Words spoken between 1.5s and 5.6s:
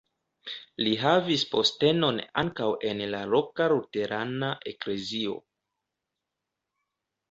postenon ankaŭ en la loka luterana eklezio.